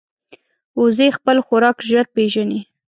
وزې 0.81 1.07
خپل 1.17 1.37
خوراک 1.45 1.77
ژر 1.89 2.05
پېژني 2.15 2.59